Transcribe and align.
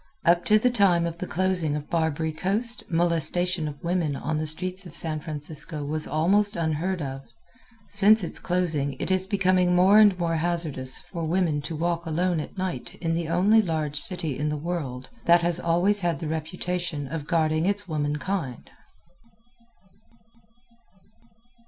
Up 0.25 0.43
to 0.45 0.57
the 0.57 0.71
time 0.71 1.05
of 1.05 1.19
the 1.19 1.27
closing 1.27 1.75
of 1.75 1.87
Barbary 1.91 2.31
Coast 2.31 2.89
molestation 2.89 3.67
of 3.67 3.83
women 3.83 4.15
on 4.15 4.39
the 4.39 4.47
streets 4.47 4.87
of 4.87 4.95
San 4.95 5.19
Francisco 5.19 5.85
was 5.85 6.07
almost 6.07 6.55
unheard 6.55 7.03
of. 7.03 7.21
Since 7.89 8.23
its 8.23 8.39
closing 8.39 8.93
it 8.99 9.11
is 9.11 9.27
becoming 9.27 9.75
more 9.75 9.99
and 9.99 10.17
more 10.17 10.37
hazardous 10.37 10.97
for 10.99 11.23
women 11.25 11.61
to 11.61 11.75
walk 11.75 12.07
alone 12.07 12.39
at 12.39 12.57
night 12.57 12.95
in 12.95 13.13
the 13.13 13.29
only 13.29 13.61
large 13.61 13.95
city 13.95 14.39
in 14.39 14.49
the 14.49 14.57
world 14.57 15.09
that 15.25 15.59
always 15.59 15.99
had 15.99 16.17
the 16.17 16.27
reputation 16.27 17.05
of 17.05 17.27
guarding 17.27 17.67
its 17.67 17.87
womankind. 17.87 18.71